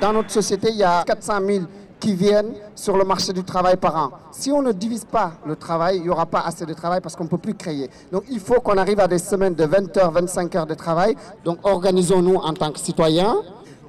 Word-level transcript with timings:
Dans 0.00 0.12
notre 0.12 0.30
société, 0.30 0.68
il 0.70 0.76
y 0.76 0.82
a 0.84 1.02
400 1.04 1.34
000 1.46 1.64
qui 1.98 2.14
viennent 2.14 2.52
sur 2.74 2.96
le 2.96 3.04
marché 3.04 3.32
du 3.32 3.42
travail 3.42 3.76
par 3.76 3.96
an. 3.96 4.10
Si 4.30 4.50
on 4.52 4.62
ne 4.62 4.72
divise 4.72 5.04
pas 5.04 5.32
le 5.46 5.56
travail, 5.56 5.96
il 5.96 6.02
n'y 6.02 6.08
aura 6.10 6.26
pas 6.26 6.40
assez 6.40 6.66
de 6.66 6.74
travail 6.74 7.00
parce 7.00 7.16
qu'on 7.16 7.24
ne 7.24 7.28
peut 7.28 7.38
plus 7.38 7.54
créer. 7.54 7.90
Donc 8.12 8.24
il 8.30 8.40
faut 8.40 8.60
qu'on 8.60 8.76
arrive 8.76 9.00
à 9.00 9.08
des 9.08 9.18
semaines 9.18 9.54
de 9.54 9.64
20 9.64 9.96
heures, 9.96 10.10
25 10.12 10.54
heures 10.56 10.66
de 10.66 10.74
travail. 10.74 11.16
Donc 11.44 11.58
organisons-nous 11.62 12.36
en 12.36 12.52
tant 12.52 12.70
que 12.70 12.78
citoyens. 12.78 13.36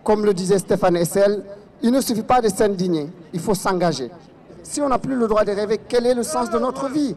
Comme 0.04 0.26
le 0.26 0.34
disait 0.34 0.60
Stéphane 0.60 0.96
Essel, 0.96 1.44
il 1.82 1.92
ne 1.92 2.02
suffit 2.02 2.24
pas 2.24 2.42
de 2.42 2.48
s'indigner, 2.48 3.10
il 3.34 3.40
faut 3.40 3.54
s'engager. 3.54 4.10
Si 4.64 4.82
on 4.82 4.90
n'a 4.90 4.98
plus 4.98 5.16
le 5.16 5.28
droit 5.28 5.44
de 5.44 5.52
rêver, 5.52 5.80
quel 5.88 6.06
est 6.06 6.14
le 6.14 6.24
sens 6.24 6.50
de 6.50 6.58
notre 6.58 6.90
vie? 6.90 7.16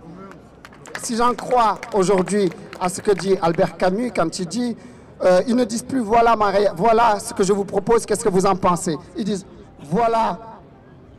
Si 1.02 1.16
j'en 1.16 1.34
crois 1.34 1.78
aujourd'hui 1.94 2.50
à 2.80 2.88
ce 2.88 3.00
que 3.00 3.12
dit 3.12 3.36
Albert 3.40 3.76
Camus 3.76 4.12
quand 4.14 4.38
il 4.38 4.46
dit 4.46 4.76
euh, 5.22 5.42
ils 5.46 5.54
ne 5.56 5.64
disent 5.64 5.82
plus 5.82 6.00
voilà, 6.00 6.36
voilà 6.76 7.18
ce 7.18 7.34
que 7.34 7.42
je 7.42 7.52
vous 7.52 7.64
propose, 7.64 8.06
qu'est-ce 8.06 8.24
que 8.24 8.28
vous 8.28 8.46
en 8.46 8.56
pensez 8.56 8.96
Ils 9.16 9.24
disent 9.24 9.46
voilà 9.84 10.38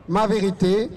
ma 0.08 0.28
vérité, 0.28 0.90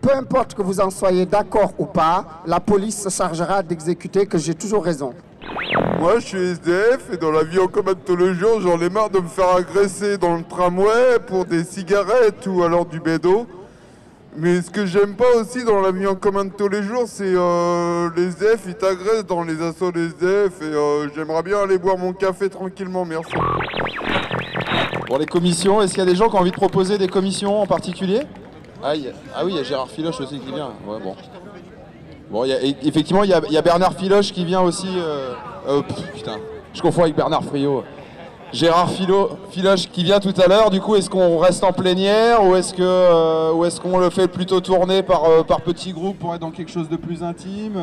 peu 0.00 0.14
importe 0.14 0.54
que 0.54 0.62
vous 0.62 0.80
en 0.80 0.90
soyez 0.90 1.26
d'accord 1.26 1.72
ou 1.78 1.86
pas, 1.86 2.42
la 2.46 2.60
police 2.60 3.02
se 3.02 3.08
chargera 3.08 3.62
d'exécuter 3.62 4.26
que 4.26 4.38
j'ai 4.38 4.54
toujours 4.54 4.84
raison. 4.84 5.14
Moi 5.98 6.18
je 6.18 6.26
suis 6.26 6.38
SDF 6.38 7.10
et 7.12 7.16
dans 7.16 7.30
la 7.30 7.44
vie 7.44 7.58
en 7.58 7.66
commun 7.66 7.94
tous 8.04 8.16
les 8.16 8.34
jours, 8.34 8.60
j'en 8.60 8.80
ai 8.80 8.88
marre 8.88 9.10
de 9.10 9.18
me 9.18 9.28
faire 9.28 9.56
agresser 9.56 10.16
dans 10.18 10.36
le 10.36 10.44
tramway 10.44 11.18
pour 11.26 11.44
des 11.44 11.64
cigarettes 11.64 12.46
ou 12.46 12.62
alors 12.62 12.86
du 12.86 13.00
bédo. 13.00 13.46
Mais 14.36 14.60
ce 14.62 14.70
que 14.70 14.84
j'aime 14.84 15.14
pas 15.14 15.36
aussi 15.36 15.64
dans 15.64 15.80
la 15.80 15.92
vie 15.92 16.06
en 16.06 16.16
commun 16.16 16.44
de 16.46 16.50
tous 16.50 16.68
les 16.68 16.82
jours, 16.82 17.04
c'est 17.06 17.22
euh, 17.24 18.10
les 18.16 18.24
SDF, 18.28 18.64
ils 18.66 18.74
t'agressent 18.74 19.26
dans 19.26 19.44
les 19.44 19.62
assauts 19.62 19.92
des 19.92 20.06
SDF 20.06 20.60
et 20.60 20.64
euh, 20.64 21.08
j'aimerais 21.14 21.42
bien 21.42 21.58
aller 21.58 21.78
boire 21.78 21.96
mon 21.96 22.12
café 22.12 22.48
tranquillement, 22.48 23.04
merci. 23.04 23.32
Pour 25.06 25.18
les 25.18 25.26
commissions, 25.26 25.80
est-ce 25.80 25.92
qu'il 25.92 26.02
y 26.02 26.06
a 26.06 26.10
des 26.10 26.16
gens 26.16 26.28
qui 26.28 26.34
ont 26.34 26.40
envie 26.40 26.50
de 26.50 26.56
proposer 26.56 26.98
des 26.98 27.08
commissions 27.08 27.60
en 27.60 27.66
particulier? 27.66 28.22
Ah, 28.82 28.94
ah 29.36 29.44
oui, 29.44 29.52
il 29.52 29.56
y 29.56 29.60
a 29.60 29.62
Gérard 29.62 29.88
Filoche 29.88 30.20
aussi 30.20 30.38
qui 30.40 30.52
vient. 30.52 30.72
bon. 30.84 31.14
Bon, 32.30 32.44
effectivement, 32.82 33.22
il 33.22 33.30
y, 33.30 33.56
a, 33.56 33.62
Bernard 33.62 33.94
Filoche 33.94 34.32
qui 34.32 34.44
vient 34.44 34.62
aussi. 34.62 34.88
Euh, 34.96 35.34
euh, 35.68 35.82
putain, 36.14 36.38
je 36.72 36.82
confonds 36.82 37.02
avec 37.02 37.14
Bernard 37.14 37.44
Friot. 37.44 37.84
Gérard 38.54 38.88
Philo, 38.90 39.30
Filoche 39.50 39.88
qui 39.90 40.04
vient 40.04 40.20
tout 40.20 40.32
à 40.40 40.46
l'heure. 40.46 40.70
Du 40.70 40.80
coup, 40.80 40.94
est-ce 40.94 41.10
qu'on 41.10 41.38
reste 41.38 41.64
en 41.64 41.72
plénière 41.72 42.44
ou 42.44 42.54
est-ce 42.54 42.72
que 42.72 42.82
euh, 42.82 43.64
est-ce 43.64 43.80
qu'on 43.80 43.98
le 43.98 44.10
fait 44.10 44.28
plutôt 44.28 44.60
tourner 44.60 45.02
par, 45.02 45.44
par 45.44 45.60
petits 45.60 45.92
groupes 45.92 46.20
pour 46.20 46.34
être 46.34 46.40
dans 46.40 46.52
quelque 46.52 46.70
chose 46.70 46.88
de 46.88 46.96
plus 46.96 47.24
intime 47.24 47.80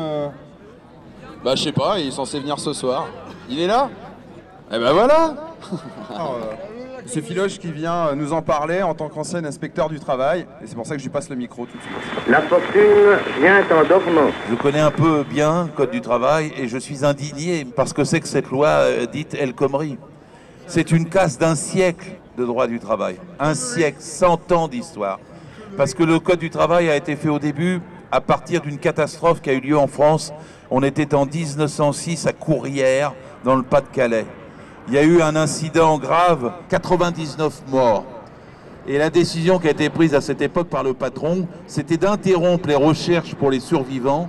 Bah, 1.44 1.54
je 1.54 1.62
sais 1.62 1.72
pas. 1.72 1.98
Il 1.98 2.08
est 2.08 2.12
censé 2.12 2.40
venir 2.40 2.58
ce 2.58 2.72
soir. 2.72 3.06
Il 3.50 3.60
est 3.60 3.66
là? 3.66 3.90
Eh 4.72 4.78
ben 4.78 4.92
voilà. 4.92 5.34
C'est 7.06 7.20
Philoche 7.20 7.58
qui 7.58 7.72
vient 7.72 8.14
nous 8.14 8.32
en 8.32 8.42
parler 8.42 8.82
en 8.82 8.94
tant 8.94 9.08
qu'ancien 9.08 9.44
inspecteur 9.44 9.88
du 9.88 9.98
travail. 9.98 10.46
Et 10.62 10.66
c'est 10.66 10.74
pour 10.74 10.86
ça 10.86 10.94
que 10.94 11.00
je 11.00 11.04
lui 11.04 11.12
passe 11.12 11.28
le 11.28 11.36
micro 11.36 11.66
tout 11.66 11.76
de 11.76 11.82
suite. 11.82 12.28
La 12.28 12.40
fortune 12.42 13.18
vient 13.40 13.60
en 13.60 13.84
dormant. 13.86 14.30
Je 14.48 14.54
connais 14.54 14.80
un 14.80 14.90
peu 14.90 15.24
bien 15.28 15.64
le 15.64 15.70
Code 15.70 15.90
du 15.90 16.00
travail 16.00 16.52
et 16.56 16.68
je 16.68 16.78
suis 16.78 17.04
indigné 17.04 17.64
parce 17.64 17.92
que 17.92 18.04
c'est 18.04 18.20
que 18.20 18.28
cette 18.28 18.50
loi 18.50 18.68
euh, 18.68 19.06
dite 19.06 19.34
El 19.34 19.52
Khomri. 19.52 19.98
C'est 20.66 20.90
une 20.90 21.08
casse 21.08 21.38
d'un 21.38 21.54
siècle 21.54 22.12
de 22.36 22.44
droit 22.44 22.66
du 22.66 22.78
travail. 22.78 23.16
Un 23.38 23.54
siècle, 23.54 23.98
100 24.00 24.52
ans 24.52 24.68
d'histoire. 24.68 25.20
Parce 25.76 25.94
que 25.94 26.02
le 26.02 26.18
Code 26.18 26.38
du 26.38 26.50
travail 26.50 26.88
a 26.90 26.96
été 26.96 27.16
fait 27.16 27.28
au 27.28 27.38
début 27.38 27.80
à 28.10 28.20
partir 28.20 28.60
d'une 28.60 28.78
catastrophe 28.78 29.40
qui 29.40 29.50
a 29.50 29.54
eu 29.54 29.60
lieu 29.60 29.78
en 29.78 29.86
France. 29.86 30.32
On 30.70 30.82
était 30.82 31.14
en 31.14 31.26
1906 31.26 32.26
à 32.26 32.32
Courrières, 32.32 33.12
dans 33.44 33.56
le 33.56 33.62
Pas-de-Calais 33.62 34.26
il 34.88 34.94
y 34.94 34.98
a 34.98 35.02
eu 35.02 35.22
un 35.22 35.36
incident 35.36 35.98
grave, 35.98 36.52
99 36.68 37.62
morts. 37.68 38.04
Et 38.86 38.98
la 38.98 39.10
décision 39.10 39.58
qui 39.58 39.68
a 39.68 39.70
été 39.70 39.88
prise 39.90 40.14
à 40.14 40.20
cette 40.20 40.42
époque 40.42 40.68
par 40.68 40.82
le 40.82 40.92
patron, 40.92 41.46
c'était 41.66 41.96
d'interrompre 41.96 42.68
les 42.68 42.74
recherches 42.74 43.34
pour 43.34 43.50
les 43.50 43.60
survivants, 43.60 44.28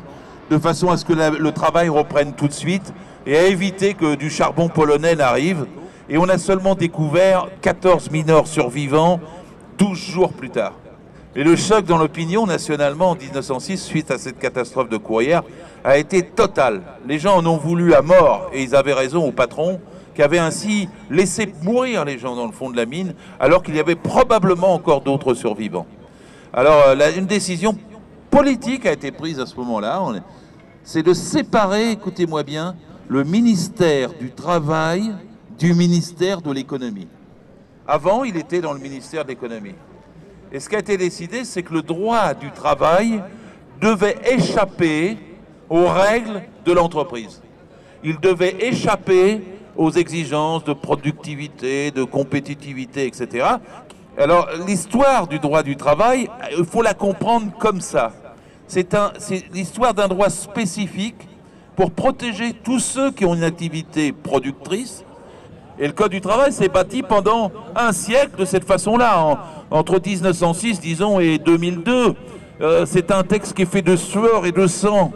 de 0.52 0.60
façon 0.60 0.92
à 0.92 0.98
ce 0.98 1.06
que 1.06 1.14
le 1.14 1.52
travail 1.52 1.90
reprenne 1.90 2.34
tout 2.34 2.48
de 2.48 2.54
suite 2.54 2.94
et 3.26 3.36
à 3.36 3.48
éviter 3.48 3.96
que 3.96 4.16
du 4.16 4.30
charbon 4.30 4.70
polonais 4.70 5.16
n'arrive. 5.16 5.66
Et 6.10 6.18
on 6.18 6.28
a 6.30 6.38
seulement 6.38 6.76
découvert 6.76 7.48
14 7.62 8.12
mineurs 8.12 8.48
survivants 8.48 9.20
12 9.78 9.98
jours 9.98 10.34
plus 10.34 10.50
tard. 10.50 10.74
Et 11.36 11.44
le 11.44 11.56
choc 11.56 11.86
dans 11.86 11.98
l'opinion 11.98 12.46
nationalement 12.46 13.12
en 13.12 13.16
1906, 13.16 13.84
suite 13.84 14.12
à 14.12 14.20
cette 14.20 14.38
catastrophe 14.38 14.90
de 14.90 14.98
Courrières, 14.98 15.42
a 15.84 15.98
été 15.98 16.22
total. 16.22 16.84
Les 17.08 17.18
gens 17.18 17.38
en 17.38 17.46
ont 17.46 17.58
voulu 17.58 17.96
à 17.96 18.04
mort, 18.04 18.50
et 18.54 18.62
ils 18.62 18.76
avaient 18.76 18.94
raison 18.94 19.28
au 19.28 19.32
patron, 19.32 19.80
qui 20.14 20.22
avait 20.22 20.38
ainsi 20.38 20.88
laissé 21.10 21.52
mourir 21.64 22.06
les 22.06 22.20
gens 22.20 22.36
dans 22.36 22.46
le 22.46 22.52
fond 22.52 22.70
de 22.70 22.78
la 22.78 22.86
mine, 22.86 23.16
alors 23.40 23.64
qu'il 23.64 23.76
y 23.76 23.80
avait 23.80 23.96
probablement 23.96 24.74
encore 24.76 25.02
d'autres 25.02 25.34
survivants. 25.34 25.88
Alors, 26.54 26.84
euh, 26.90 27.12
une 27.18 27.26
décision 27.26 27.76
politique 28.30 28.86
a 28.86 28.92
été 28.92 29.12
prise 29.12 29.40
à 29.40 29.48
ce 29.48 29.56
moment-là, 29.56 30.04
c'est 30.84 31.02
de 31.02 31.14
séparer, 31.14 31.92
écoutez-moi 31.92 32.44
bien, 32.44 32.76
le 33.08 33.24
ministère 33.24 34.14
du 34.14 34.32
Travail 34.32 35.14
du 35.58 35.74
ministère 35.74 36.42
de 36.42 36.52
l'économie. 36.52 37.08
Avant, 37.88 38.24
il 38.24 38.38
était 38.38 38.62
dans 38.62 38.74
le 38.74 38.80
ministère 38.80 39.24
de 39.24 39.30
l'économie. 39.30 39.76
Et 40.52 40.60
ce 40.60 40.70
qui 40.70 40.76
a 40.76 40.80
été 40.80 40.98
décidé, 40.98 41.46
c'est 41.46 41.64
que 41.64 41.74
le 41.74 41.82
droit 41.82 42.34
du 42.34 42.52
travail 42.52 43.22
devait 43.82 44.18
échapper 44.26 45.18
aux 45.70 45.88
règles 45.88 46.44
de 46.66 46.72
l'entreprise. 46.72 47.42
Il 48.04 48.20
devait 48.20 48.56
échapper 48.60 49.42
aux 49.76 49.92
exigences 49.92 50.64
de 50.64 50.74
productivité, 50.74 51.92
de 51.92 52.04
compétitivité, 52.04 53.08
etc. 53.08 53.48
Alors 54.18 54.48
l'histoire 54.68 55.28
du 55.28 55.40
droit 55.40 55.64
du 55.64 55.76
travail, 55.76 56.30
il 56.56 56.66
faut 56.66 56.84
la 56.84 56.94
comprendre 56.94 57.52
comme 57.58 57.82
ça. 57.82 58.12
C'est 58.68 58.94
l'histoire 59.52 59.94
d'un 59.94 60.08
droit 60.08 60.30
spécifique 60.30 61.28
pour 61.76 61.92
protéger 61.92 62.54
tous 62.54 62.80
ceux 62.80 63.12
qui 63.12 63.26
ont 63.26 63.34
une 63.34 63.44
activité 63.44 64.12
productrice. 64.12 65.04
Et 65.80 65.88
le 65.88 65.94
Code 65.94 66.12
du 66.12 66.22
travail 66.22 66.52
s'est 66.52 66.68
bâti 66.68 67.02
pendant 67.02 67.52
un 67.76 67.92
siècle 67.92 68.38
de 68.38 68.46
cette 68.46 68.66
façon-là, 68.66 69.40
entre 69.72 70.00
1906, 70.00 70.80
disons, 70.80 71.20
et 71.20 71.40
2002. 71.40 72.14
Euh, 72.62 72.86
c'est 72.86 73.12
un 73.12 73.24
texte 73.24 73.54
qui 73.56 73.64
est 73.64 73.72
fait 73.72 73.82
de 73.82 73.96
sueur 73.96 74.46
et 74.46 74.52
de 74.52 74.68
sang, 74.68 75.12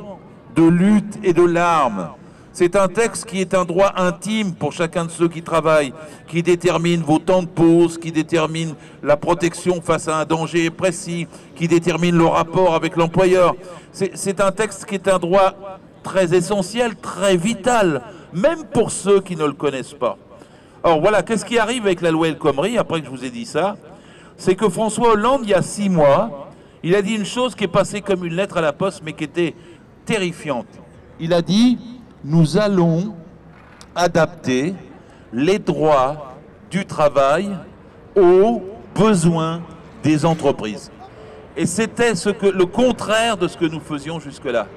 de 0.55 0.63
lutte 0.63 1.19
et 1.23 1.33
de 1.33 1.43
larmes. 1.43 2.09
C'est 2.51 2.75
un 2.75 2.87
texte 2.87 3.25
qui 3.25 3.39
est 3.39 3.53
un 3.53 3.65
droit 3.65 3.93
intime 3.97 4.55
pour 4.55 4.73
chacun 4.73 5.05
de 5.05 5.11
ceux 5.11 5.27
qui 5.27 5.43
travaillent, 5.43 5.93
qui 6.27 6.41
détermine 6.41 7.03
vos 7.03 7.19
temps 7.19 7.43
de 7.43 7.47
pause, 7.47 7.99
qui 7.99 8.11
détermine 8.11 8.73
la 9.03 9.15
protection 9.15 9.79
face 9.79 10.07
à 10.07 10.17
un 10.17 10.25
danger 10.25 10.71
précis, 10.71 11.27
qui 11.55 11.67
détermine 11.67 12.17
le 12.17 12.25
rapport 12.25 12.73
avec 12.73 12.95
l'employeur. 12.95 13.55
C'est 13.91 14.41
un 14.41 14.51
texte 14.51 14.85
qui 14.85 14.95
est 14.95 15.07
un 15.07 15.19
droit 15.19 15.53
très 16.01 16.33
essentiel, 16.35 16.95
très 16.95 17.37
vital, 17.37 18.01
même 18.33 18.63
pour 18.73 18.89
ceux 18.89 19.21
qui 19.21 19.35
ne 19.35 19.45
le 19.45 19.53
connaissent 19.53 19.93
pas. 19.93 20.17
Or 20.83 21.01
voilà, 21.01 21.23
qu'est-ce 21.23 21.45
qui 21.45 21.57
arrive 21.57 21.85
avec 21.85 22.01
la 22.01 22.11
loi 22.11 22.27
El 22.27 22.37
Khomri, 22.37 22.77
après 22.77 22.99
que 23.01 23.05
je 23.05 23.11
vous 23.11 23.25
ai 23.25 23.29
dit 23.29 23.45
ça? 23.45 23.75
C'est 24.37 24.55
que 24.55 24.69
François 24.69 25.13
Hollande, 25.13 25.41
il 25.43 25.49
y 25.49 25.53
a 25.53 25.61
six 25.61 25.89
mois, 25.89 26.51
il 26.83 26.95
a 26.95 27.01
dit 27.01 27.15
une 27.15 27.25
chose 27.25 27.55
qui 27.55 27.63
est 27.63 27.69
passée 27.69 28.01
comme 28.01 28.23
une 28.23 28.35
lettre 28.35 28.57
à 28.57 28.61
la 28.61 28.73
poste, 28.73 29.01
mais 29.03 29.13
qui 29.13 29.23
était 29.23 29.55
terrifiante. 30.05 30.67
Il 31.19 31.33
a 31.33 31.41
dit 31.41 31.79
nous 32.23 32.57
allons 32.57 33.15
adapter 33.95 34.75
les 35.33 35.59
droits 35.59 36.35
du 36.69 36.85
travail 36.85 37.49
aux 38.15 38.61
besoins 38.95 39.61
des 40.03 40.25
entreprises. 40.25 40.91
Et 41.55 41.65
c'était 41.65 42.13
le 42.13 42.65
contraire 42.65 43.37
de 43.37 43.47
ce 43.47 43.57
que 43.57 43.65
nous 43.65 43.79
faisions 43.79 44.19
jusque-là. 44.19 44.67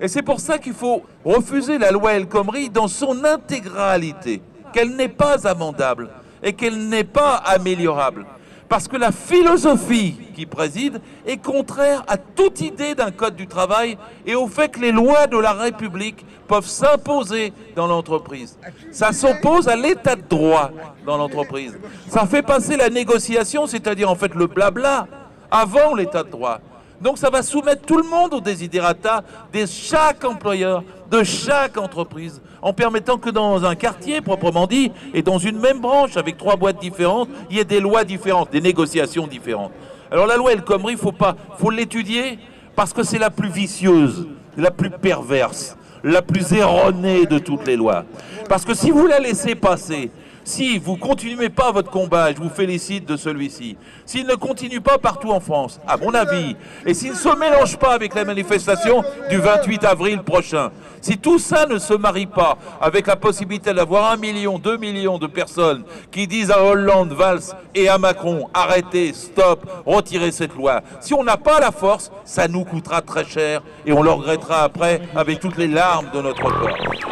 Et 0.00 0.08
c'est 0.08 0.22
pour 0.22 0.40
ça 0.40 0.58
qu'il 0.58 0.72
faut 0.72 1.02
refuser 1.24 1.78
la 1.78 1.90
loi 1.90 2.14
El 2.14 2.26
Khomri 2.26 2.70
dans 2.70 2.88
son 2.88 3.24
intégralité, 3.24 4.40
qu'elle 4.72 4.96
n'est 4.96 5.08
pas 5.08 5.46
amendable 5.46 6.10
et 6.42 6.52
qu'elle 6.52 6.88
n'est 6.88 7.04
pas 7.04 7.36
améliorable. 7.36 8.26
Parce 8.68 8.86
que 8.86 8.96
la 8.96 9.10
philosophie 9.10 10.14
qui 10.32 10.46
préside 10.46 11.00
est 11.26 11.38
contraire 11.38 12.04
à 12.06 12.16
toute 12.16 12.60
idée 12.60 12.94
d'un 12.94 13.10
code 13.10 13.34
du 13.34 13.48
travail 13.48 13.98
et 14.24 14.36
au 14.36 14.46
fait 14.46 14.68
que 14.68 14.78
les 14.78 14.92
lois 14.92 15.26
de 15.26 15.36
la 15.36 15.52
République 15.52 16.24
peuvent 16.46 16.66
s'imposer 16.66 17.52
dans 17.74 17.88
l'entreprise. 17.88 18.56
Ça 18.92 19.12
s'oppose 19.12 19.66
à 19.66 19.74
l'état 19.74 20.14
de 20.14 20.22
droit 20.22 20.70
dans 21.04 21.16
l'entreprise. 21.16 21.76
Ça 22.08 22.26
fait 22.26 22.42
passer 22.42 22.76
la 22.76 22.90
négociation, 22.90 23.66
c'est-à-dire 23.66 24.08
en 24.08 24.14
fait 24.14 24.34
le 24.36 24.46
blabla, 24.46 25.08
avant 25.50 25.94
l'état 25.96 26.22
de 26.22 26.30
droit. 26.30 26.60
Donc 27.00 27.16
ça 27.16 27.30
va 27.30 27.42
soumettre 27.42 27.82
tout 27.86 27.96
le 27.96 28.02
monde 28.02 28.34
au 28.34 28.40
desiderata 28.40 29.22
de 29.52 29.64
chaque 29.64 30.24
employeur, 30.24 30.84
de 31.10 31.24
chaque 31.24 31.78
entreprise, 31.78 32.42
en 32.60 32.72
permettant 32.72 33.16
que 33.16 33.30
dans 33.30 33.64
un 33.64 33.74
quartier 33.74 34.20
proprement 34.20 34.66
dit, 34.66 34.92
et 35.14 35.22
dans 35.22 35.38
une 35.38 35.58
même 35.58 35.80
branche 35.80 36.16
avec 36.16 36.36
trois 36.36 36.56
boîtes 36.56 36.78
différentes, 36.78 37.28
il 37.48 37.56
y 37.56 37.60
ait 37.60 37.64
des 37.64 37.80
lois 37.80 38.04
différentes, 38.04 38.50
des 38.50 38.60
négociations 38.60 39.26
différentes. 39.26 39.72
Alors 40.10 40.26
la 40.26 40.36
loi 40.36 40.52
El 40.52 40.62
Khomri, 40.62 40.96
faut 40.96 41.12
pas, 41.12 41.36
faut 41.58 41.70
l'étudier 41.70 42.38
parce 42.76 42.92
que 42.92 43.02
c'est 43.02 43.18
la 43.18 43.30
plus 43.30 43.48
vicieuse, 43.48 44.26
la 44.56 44.70
plus 44.70 44.90
perverse, 44.90 45.76
la 46.04 46.20
plus 46.20 46.52
erronée 46.52 47.24
de 47.26 47.38
toutes 47.38 47.66
les 47.66 47.76
lois. 47.76 48.04
Parce 48.48 48.64
que 48.64 48.74
si 48.74 48.90
vous 48.90 49.06
la 49.06 49.20
laissez 49.20 49.54
passer, 49.54 50.10
Si 50.44 50.78
vous 50.78 50.96
continuez 50.96 51.50
pas 51.50 51.70
votre 51.70 51.90
combat, 51.90 52.32
je 52.32 52.38
vous 52.38 52.48
félicite 52.48 53.06
de 53.06 53.16
celui-ci, 53.16 53.76
s'il 54.06 54.26
ne 54.26 54.34
continue 54.34 54.80
pas 54.80 54.96
partout 54.96 55.30
en 55.30 55.40
France, 55.40 55.78
à 55.86 55.96
mon 55.98 56.14
avis, 56.14 56.56
et 56.86 56.94
s'il 56.94 57.10
ne 57.10 57.16
se 57.16 57.36
mélange 57.36 57.76
pas 57.76 57.92
avec 57.92 58.14
la 58.14 58.24
manifestation 58.24 59.04
du 59.28 59.36
28 59.36 59.84
avril 59.84 60.22
prochain, 60.22 60.70
si 61.02 61.18
tout 61.18 61.38
ça 61.38 61.66
ne 61.66 61.78
se 61.78 61.94
marie 61.94 62.26
pas 62.26 62.56
avec 62.80 63.06
la 63.06 63.16
possibilité 63.16 63.74
d'avoir 63.74 64.10
un 64.10 64.16
million, 64.16 64.58
deux 64.58 64.78
millions 64.78 65.18
de 65.18 65.26
personnes 65.26 65.84
qui 66.10 66.26
disent 66.26 66.50
à 66.50 66.62
Hollande, 66.62 67.12
Valls 67.12 67.54
et 67.74 67.88
à 67.88 67.98
Macron, 67.98 68.48
arrêtez, 68.54 69.12
stop, 69.12 69.70
retirez 69.84 70.32
cette 70.32 70.54
loi, 70.54 70.80
si 71.00 71.12
on 71.12 71.22
n'a 71.22 71.36
pas 71.36 71.60
la 71.60 71.70
force, 71.70 72.10
ça 72.24 72.48
nous 72.48 72.64
coûtera 72.64 73.02
très 73.02 73.24
cher 73.24 73.62
et 73.84 73.92
on 73.92 74.02
le 74.02 74.10
regrettera 74.10 74.62
après 74.62 75.02
avec 75.14 75.38
toutes 75.38 75.58
les 75.58 75.68
larmes 75.68 76.10
de 76.14 76.22
notre 76.22 76.42
corps. 76.42 77.09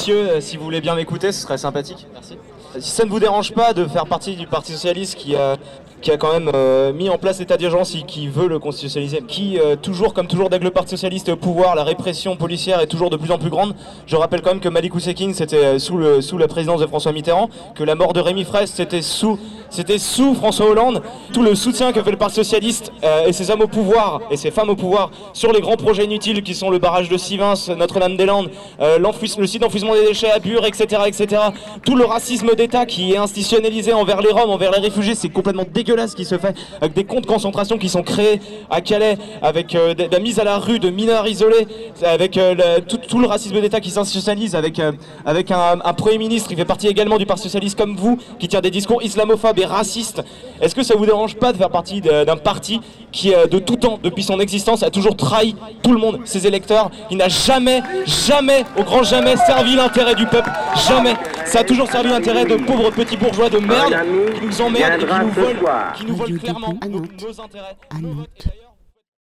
Monsieur, 0.00 0.30
euh, 0.30 0.40
si 0.40 0.56
vous 0.56 0.64
voulez 0.64 0.80
bien 0.80 0.94
m'écouter, 0.94 1.30
ce 1.30 1.42
serait 1.42 1.58
sympathique. 1.58 2.06
Merci. 2.14 2.38
Si 2.80 2.92
ça 2.92 3.04
ne 3.04 3.10
vous 3.10 3.20
dérange 3.20 3.52
pas 3.52 3.74
de 3.74 3.86
faire 3.86 4.06
partie 4.06 4.36
du 4.36 4.46
Parti 4.46 4.72
Socialiste 4.72 5.14
qui 5.14 5.36
a, 5.36 5.58
qui 6.00 6.10
a 6.10 6.16
quand 6.16 6.32
même 6.32 6.50
euh, 6.54 6.92
mis 6.92 7.10
en 7.10 7.18
place 7.18 7.38
l'état 7.38 7.56
d'urgence 7.56 7.94
et 7.94 8.02
qui 8.02 8.28
veut 8.28 8.48
le 8.48 8.58
constitutionnaliser, 8.58 9.22
qui, 9.26 9.58
euh, 9.58 9.76
toujours 9.76 10.14
comme 10.14 10.26
toujours, 10.26 10.48
dès 10.48 10.58
que 10.58 10.64
le 10.64 10.70
Parti 10.70 10.90
Socialiste 10.90 11.28
est 11.28 11.32
au 11.32 11.36
pouvoir, 11.36 11.74
la 11.74 11.84
répression 11.84 12.36
policière 12.36 12.80
est 12.80 12.86
toujours 12.86 13.10
de 13.10 13.16
plus 13.16 13.30
en 13.30 13.38
plus 13.38 13.50
grande. 13.50 13.74
Je 14.06 14.16
rappelle 14.16 14.40
quand 14.40 14.50
même 14.50 14.60
que 14.60 14.68
Malik 14.68 14.94
Oussekine, 14.94 15.34
c'était 15.34 15.56
euh, 15.56 15.78
sous, 15.78 16.22
sous 16.22 16.38
la 16.38 16.48
présidence 16.48 16.80
de 16.80 16.86
François 16.86 17.12
Mitterrand, 17.12 17.50
que 17.74 17.84
la 17.84 17.94
mort 17.94 18.12
de 18.12 18.20
Rémi 18.20 18.44
Fraisse, 18.44 18.72
c'était 18.74 19.02
sous, 19.02 19.38
c'était 19.68 19.98
sous 19.98 20.34
François 20.34 20.66
Hollande. 20.66 21.02
Tout 21.34 21.42
le 21.42 21.54
soutien 21.54 21.92
que 21.92 22.02
fait 22.02 22.10
le 22.10 22.16
Parti 22.16 22.36
Socialiste 22.36 22.92
et 23.26 23.32
ses 23.32 23.50
hommes 23.50 23.60
au 23.60 23.68
pouvoir 23.68 24.20
et 24.30 24.36
ses 24.36 24.50
femmes 24.50 24.70
au 24.70 24.76
pouvoir 24.76 25.10
sur 25.32 25.52
les 25.52 25.60
grands 25.60 25.76
projets 25.76 26.04
inutiles 26.04 26.42
qui 26.42 26.54
sont 26.54 26.70
le 26.70 26.78
barrage 26.78 27.08
de 27.08 27.16
Sivins, 27.16 27.54
Notre-Dame-des-Landes, 27.76 28.50
le 28.80 29.46
site 29.46 29.60
d'enfouissement 29.60 29.94
des 29.94 30.06
déchets 30.06 30.30
à 30.30 30.38
Bure, 30.38 30.66
etc., 30.66 31.02
etc. 31.06 31.42
Tout 31.84 31.94
le 31.94 32.04
racisme 32.04 32.54
qui 32.70 33.12
est 33.12 33.16
institutionnalisé 33.16 33.92
envers 33.92 34.20
les 34.20 34.30
Roms, 34.30 34.50
envers 34.50 34.70
les 34.70 34.78
réfugiés, 34.78 35.14
c'est 35.14 35.28
complètement 35.28 35.64
dégueulasse 35.70 36.12
ce 36.12 36.16
qui 36.16 36.24
se 36.24 36.38
fait 36.38 36.54
avec 36.80 36.94
des 36.94 37.04
camps 37.04 37.20
de 37.20 37.26
concentration 37.26 37.78
qui 37.78 37.88
sont 37.88 38.02
créés 38.02 38.40
à 38.70 38.80
Calais, 38.80 39.18
avec 39.42 39.74
euh, 39.74 39.94
la 40.10 40.18
mise 40.20 40.38
à 40.38 40.44
la 40.44 40.58
rue 40.58 40.78
de 40.78 40.88
mineurs 40.90 41.26
isolés, 41.26 41.66
avec 42.04 42.36
euh, 42.36 42.80
tout, 42.80 43.18
le 43.18 43.26
racisme 43.26 43.60
d'État 43.60 43.80
qui 43.80 43.90
s'institutionnalise, 43.90 44.54
avec, 44.54 44.78
euh, 44.78 44.92
avec 45.26 45.50
un, 45.50 45.78
Premier 45.96 46.18
ministre 46.18 46.48
qui 46.48 46.56
fait 46.56 46.64
partie 46.64 46.86
également 46.86 47.18
du 47.18 47.26
Parti 47.26 47.42
Socialiste 47.42 47.76
comme 47.76 47.96
vous, 47.96 48.18
qui 48.38 48.48
tient 48.48 48.60
des 48.60 48.70
discours 48.70 49.02
islamophobes 49.02 49.58
et 49.58 49.66
racistes. 49.66 50.22
Est-ce 50.60 50.74
que 50.74 50.82
ça 50.82 50.94
vous 50.94 51.04
dérange 51.04 51.34
pas 51.34 51.52
de 51.52 51.58
faire 51.58 51.68
partie 51.68 52.00
d'un 52.00 52.36
parti 52.36 52.80
qui, 53.12 53.32
de 53.32 53.58
tout 53.58 53.76
temps, 53.76 53.98
depuis 54.02 54.22
son 54.22 54.40
existence, 54.40 54.82
a 54.82 54.90
toujours 54.90 55.16
trahi 55.16 55.56
tout 55.82 55.92
le 55.92 55.98
monde, 55.98 56.20
ses 56.24 56.46
électeurs, 56.46 56.90
qui 57.08 57.16
n'a 57.16 57.28
jamais, 57.28 57.82
jamais, 58.06 58.64
au 58.78 58.82
grand 58.82 59.02
jamais, 59.02 59.36
servi 59.36 59.74
l'intérêt 59.74 60.14
du 60.14 60.26
peuple, 60.26 60.50
jamais. 60.88 61.14
Ça 61.44 61.60
a 61.60 61.64
toujours 61.64 61.90
servi 61.90 62.10
l'intérêt 62.10 62.44
de 62.44 62.56
pauvres 62.64 62.90
petits 62.90 63.16
bourgeois 63.16 63.50
de 63.50 63.58
merde 63.58 63.94
qui 64.38 64.46
nous 64.46 64.60
emmerdent 64.60 65.02
et 65.02 65.06
qui 65.06 65.20
nous 65.20 65.30
volent, 65.30 65.60
soir. 65.60 65.92
qui 65.94 66.04
nous 66.06 66.14
volent 66.16 66.24
Radio 66.24 66.38
clairement 66.38 66.78
nos, 66.88 67.40
intérêts. 67.40 67.76
À 67.90 67.98
nos 68.00 68.12
votes. 68.12 68.28
Nantes. 68.28 68.30
Et 68.38 68.48
d'ailleurs, 68.48 68.69